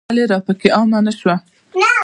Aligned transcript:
ولې 0.09 0.23
راپکې 0.31 0.69
عامه 0.77 0.99
نه 1.05 1.13
شوه. 1.19 1.35